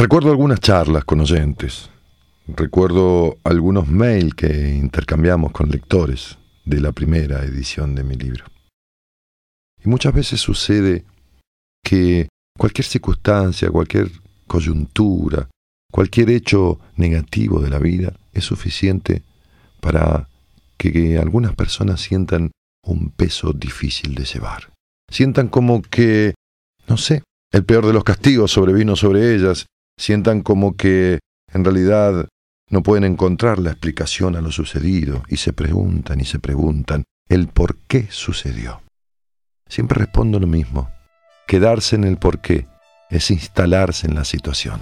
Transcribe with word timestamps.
Recuerdo 0.00 0.30
algunas 0.30 0.60
charlas 0.60 1.04
con 1.04 1.20
oyentes, 1.20 1.90
recuerdo 2.46 3.36
algunos 3.44 3.86
mails 3.86 4.32
que 4.32 4.70
intercambiamos 4.74 5.52
con 5.52 5.68
lectores 5.68 6.38
de 6.64 6.80
la 6.80 6.92
primera 6.92 7.44
edición 7.44 7.94
de 7.94 8.02
mi 8.02 8.14
libro. 8.14 8.46
Y 9.84 9.90
muchas 9.90 10.14
veces 10.14 10.40
sucede 10.40 11.04
que 11.84 12.28
cualquier 12.56 12.86
circunstancia, 12.86 13.68
cualquier 13.68 14.10
coyuntura, 14.46 15.50
cualquier 15.92 16.30
hecho 16.30 16.80
negativo 16.96 17.60
de 17.60 17.68
la 17.68 17.78
vida 17.78 18.14
es 18.32 18.44
suficiente 18.44 19.22
para 19.82 20.30
que, 20.78 21.18
algunas 21.18 21.54
personas 21.54 22.00
sientan 22.00 22.52
un 22.86 23.10
peso 23.10 23.52
difícil 23.52 24.14
de 24.14 24.24
llevar. 24.24 24.72
Sientan 25.10 25.48
como 25.48 25.82
que, 25.82 26.32
no 26.88 26.96
sé, 26.96 27.22
el 27.52 27.66
peor 27.66 27.86
de 27.86 27.92
los 27.92 28.02
castigos 28.02 28.50
sobrevino 28.50 28.96
sobre 28.96 29.34
ellas, 29.34 29.66
sientan 30.00 30.40
como 30.40 30.76
que 30.76 31.18
en 31.52 31.62
realidad 31.62 32.26
no 32.70 32.82
pueden 32.82 33.04
encontrar 33.04 33.58
la 33.58 33.70
explicación 33.70 34.34
a 34.34 34.40
lo 34.40 34.50
sucedido 34.50 35.22
y 35.28 35.36
se 35.36 35.52
preguntan 35.52 36.20
y 36.20 36.24
se 36.24 36.38
preguntan 36.38 37.04
el 37.28 37.48
por 37.48 37.76
qué 37.86 38.06
sucedió. 38.10 38.80
Siempre 39.68 39.98
respondo 39.98 40.40
lo 40.40 40.46
mismo. 40.46 40.90
Quedarse 41.46 41.96
en 41.96 42.04
el 42.04 42.16
por 42.16 42.40
qué 42.40 42.66
es 43.10 43.30
instalarse 43.30 44.06
en 44.06 44.14
la 44.14 44.24
situación. 44.24 44.80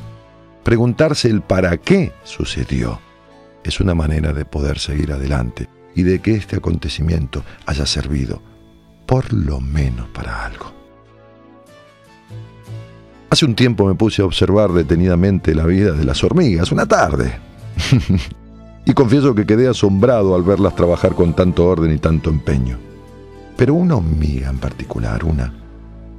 Preguntarse 0.63 1.29
el 1.29 1.43
para 1.43 1.79
qué 1.79 2.13
sucedió 2.23 3.01
es 3.65 3.81
una 3.81 3.95
manera 3.95 4.33
de 4.33 4.45
poder 4.45 4.79
seguir 4.79 5.13
adelante 5.13 5.69
y 5.97 6.05
de 6.05 6.21
que 6.21 6.37
este 6.37 6.57
acontecimiento 6.57 7.43
haya 7.67 7.87
servido 7.87 8.41
por 9.05 9.33
lo 9.33 9.61
menos 9.61 10.09
para 10.11 10.45
algo. 10.45 10.78
Hace 13.39 13.47
un 13.47 13.55
tiempo 13.55 13.87
me 13.87 13.95
puse 13.95 14.21
a 14.21 14.25
observar 14.25 14.73
detenidamente 14.73 15.55
la 15.55 15.65
vida 15.65 15.93
de 15.93 16.05
las 16.05 16.25
hormigas, 16.25 16.73
una 16.73 16.87
tarde. 16.87 17.39
y 18.85 18.93
confieso 18.95 19.33
que 19.33 19.47
quedé 19.47 19.69
asombrado 19.69 20.35
al 20.35 20.43
verlas 20.43 20.75
trabajar 20.75 21.15
con 21.15 21.35
tanto 21.35 21.65
orden 21.65 21.93
y 21.93 21.99
tanto 21.99 22.31
empeño. 22.31 22.79
Pero 23.57 23.75
una 23.75 23.95
hormiga 23.95 24.51
en 24.51 24.59
particular, 24.59 25.25
una, 25.25 25.55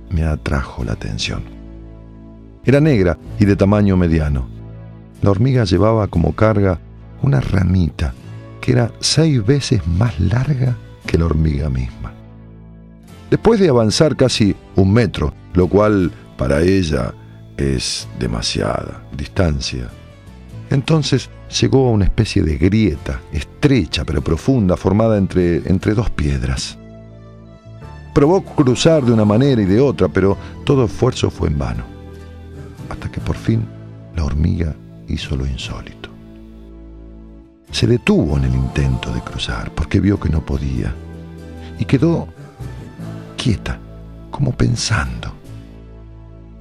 me 0.09 0.23
atrajo 0.23 0.85
la 0.85 0.93
atención. 0.93 1.43
Era 2.63 2.79
negra 2.79 3.17
y 3.37 3.43
de 3.43 3.57
tamaño 3.57 3.97
mediano. 3.97 4.47
La 5.21 5.31
hormiga 5.31 5.65
llevaba 5.65 6.07
como 6.07 6.33
carga 6.33 6.79
una 7.21 7.41
ramita 7.41 8.13
que 8.61 8.71
era 8.71 8.93
seis 9.01 9.45
veces 9.45 9.85
más 9.85 10.17
larga 10.21 10.77
que 11.05 11.17
la 11.17 11.25
hormiga 11.25 11.69
misma. 11.69 12.13
Después 13.29 13.59
de 13.59 13.67
avanzar 13.67 14.15
casi 14.15 14.55
un 14.77 14.93
metro, 14.93 15.33
lo 15.53 15.67
cual 15.67 16.13
para 16.39 16.63
ella 16.63 17.13
es 17.55 18.07
demasiada 18.17 19.03
distancia, 19.15 19.89
entonces 20.71 21.29
llegó 21.61 21.89
a 21.89 21.91
una 21.91 22.05
especie 22.05 22.41
de 22.41 22.57
grieta, 22.57 23.21
estrecha 23.31 24.03
pero 24.05 24.23
profunda, 24.23 24.75
formada 24.75 25.19
entre, 25.19 25.57
entre 25.69 25.93
dos 25.93 26.09
piedras. 26.09 26.79
Probó 28.15 28.41
cruzar 28.43 29.03
de 29.03 29.11
una 29.11 29.25
manera 29.25 29.61
y 29.61 29.65
de 29.65 29.79
otra, 29.79 30.07
pero 30.07 30.35
todo 30.63 30.85
esfuerzo 30.85 31.29
fue 31.29 31.49
en 31.49 31.59
vano, 31.59 31.83
hasta 32.89 33.11
que 33.11 33.19
por 33.19 33.35
fin 33.35 33.63
la 34.15 34.23
hormiga 34.23 34.73
hizo 35.07 35.35
lo 35.35 35.45
insólito 35.45 36.09
se 37.71 37.87
detuvo 37.87 38.37
en 38.37 38.45
el 38.45 38.55
intento 38.55 39.13
de 39.13 39.21
cruzar 39.21 39.71
porque 39.71 39.99
vio 39.99 40.19
que 40.19 40.29
no 40.29 40.45
podía 40.45 40.93
y 41.77 41.85
quedó 41.85 42.27
quieta, 43.37 43.79
como 44.31 44.51
pensando. 44.51 45.38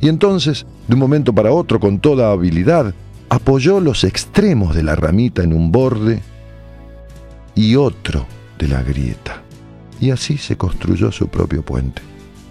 Y 0.00 0.08
entonces, 0.08 0.66
de 0.86 0.94
un 0.94 1.00
momento 1.00 1.32
para 1.32 1.52
otro, 1.52 1.80
con 1.80 1.98
toda 1.98 2.30
habilidad, 2.30 2.94
apoyó 3.28 3.80
los 3.80 4.04
extremos 4.04 4.74
de 4.74 4.82
la 4.82 4.94
ramita 4.94 5.42
en 5.42 5.52
un 5.52 5.72
borde 5.72 6.22
y 7.54 7.76
otro 7.76 8.26
de 8.58 8.68
la 8.68 8.82
grieta. 8.82 9.42
Y 10.00 10.10
así 10.10 10.38
se 10.38 10.56
construyó 10.56 11.10
su 11.10 11.28
propio 11.28 11.62
puente, 11.62 12.02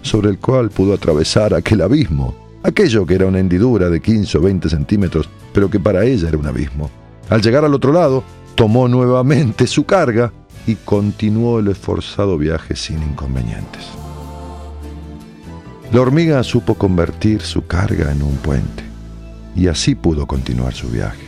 sobre 0.02 0.28
el 0.28 0.38
cual 0.38 0.70
pudo 0.70 0.94
atravesar 0.94 1.54
aquel 1.54 1.80
abismo, 1.80 2.34
aquello 2.62 3.06
que 3.06 3.14
era 3.14 3.26
una 3.26 3.38
hendidura 3.38 3.88
de 3.88 4.00
15 4.00 4.38
o 4.38 4.40
20 4.42 4.68
centímetros, 4.68 5.28
pero 5.52 5.70
que 5.70 5.80
para 5.80 6.04
ella 6.04 6.28
era 6.28 6.38
un 6.38 6.46
abismo. 6.46 6.90
Al 7.30 7.40
llegar 7.40 7.64
al 7.64 7.74
otro 7.74 7.92
lado, 7.92 8.22
tomó 8.54 8.88
nuevamente 8.88 9.66
su 9.66 9.84
carga 9.84 10.32
y 10.66 10.74
continuó 10.74 11.60
el 11.60 11.68
esforzado 11.68 12.36
viaje 12.36 12.76
sin 12.76 13.02
inconvenientes. 13.02 13.86
La 15.92 16.00
hormiga 16.00 16.42
supo 16.42 16.74
convertir 16.74 17.40
su 17.40 17.66
carga 17.66 18.12
en 18.12 18.22
un 18.22 18.36
puente 18.36 18.84
y 19.56 19.68
así 19.68 19.94
pudo 19.94 20.26
continuar 20.26 20.74
su 20.74 20.88
viaje. 20.88 21.26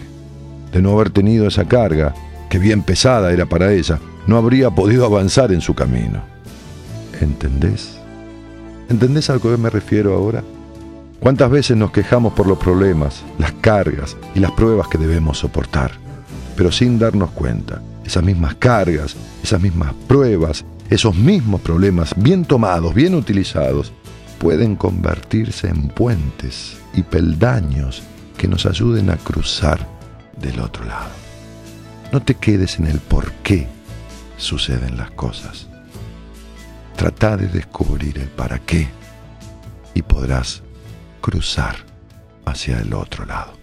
De 0.72 0.82
no 0.82 0.92
haber 0.92 1.10
tenido 1.10 1.46
esa 1.46 1.64
carga, 1.64 2.14
que 2.48 2.58
bien 2.58 2.82
pesada 2.82 3.32
era 3.32 3.46
para 3.46 3.72
ella, 3.72 3.98
no 4.26 4.36
habría 4.36 4.70
podido 4.70 5.04
avanzar 5.04 5.52
en 5.52 5.60
su 5.60 5.74
camino. 5.74 6.22
¿Entendés? 7.20 7.98
¿Entendés 8.88 9.30
a 9.30 9.34
lo 9.34 9.40
que 9.40 9.48
me 9.56 9.70
refiero 9.70 10.14
ahora? 10.14 10.44
¿Cuántas 11.20 11.50
veces 11.50 11.76
nos 11.76 11.90
quejamos 11.90 12.32
por 12.34 12.46
los 12.46 12.58
problemas, 12.58 13.22
las 13.38 13.52
cargas 13.52 14.16
y 14.34 14.40
las 14.40 14.52
pruebas 14.52 14.88
que 14.88 14.98
debemos 14.98 15.38
soportar? 15.38 15.92
pero 16.60 16.70
sin 16.70 16.98
darnos 16.98 17.30
cuenta. 17.30 17.80
Esas 18.04 18.22
mismas 18.22 18.54
cargas, 18.56 19.16
esas 19.42 19.62
mismas 19.62 19.94
pruebas, 20.06 20.62
esos 20.90 21.16
mismos 21.16 21.62
problemas 21.62 22.12
bien 22.18 22.44
tomados, 22.44 22.92
bien 22.94 23.14
utilizados, 23.14 23.94
pueden 24.40 24.74
convertirse 24.74 25.68
en 25.68 25.88
puentes 25.88 26.78
y 26.94 27.02
peldaños 27.02 28.02
que 28.38 28.48
nos 28.48 28.64
ayuden 28.64 29.10
a 29.10 29.18
cruzar 29.18 29.86
del 30.38 30.60
otro 30.60 30.86
lado. 30.86 31.10
No 32.10 32.22
te 32.22 32.34
quedes 32.34 32.78
en 32.78 32.86
el 32.86 33.00
por 33.00 33.30
qué 33.42 33.68
suceden 34.38 34.96
las 34.96 35.10
cosas. 35.10 35.68
Trata 36.96 37.36
de 37.36 37.48
descubrir 37.48 38.18
el 38.18 38.28
para 38.28 38.58
qué 38.60 38.88
y 39.92 40.00
podrás 40.00 40.62
cruzar 41.20 41.76
hacia 42.46 42.78
el 42.78 42.94
otro 42.94 43.26
lado. 43.26 43.59